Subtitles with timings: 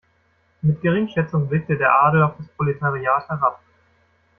[0.63, 3.61] Mit Geringschätzung blickte der Adel auf das Proletariat herab.